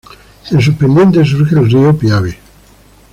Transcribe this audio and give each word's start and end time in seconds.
En 0.51 0.59
sus 0.59 0.73
pendientes 0.77 1.27
surge 1.29 1.53
el 1.53 1.69
río 1.69 1.95
Piave. 1.95 2.39